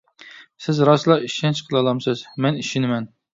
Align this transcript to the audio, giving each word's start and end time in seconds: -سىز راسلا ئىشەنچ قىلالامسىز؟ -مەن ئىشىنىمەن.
-سىز 0.61 0.79
راسلا 0.89 1.17
ئىشەنچ 1.27 1.61
قىلالامسىز؟ 1.67 2.25
-مەن 2.47 2.59
ئىشىنىمەن. 2.65 3.09